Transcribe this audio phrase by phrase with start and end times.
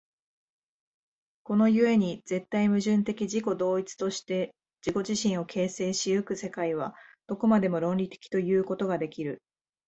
[1.43, 6.95] この故に絶対矛盾的自己同一として自己自身を形成し行く世界は、
[7.27, 9.43] どこまでも論理的ということができる。